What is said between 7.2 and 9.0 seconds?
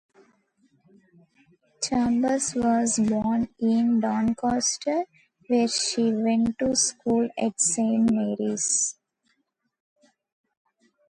at Saint Mary's.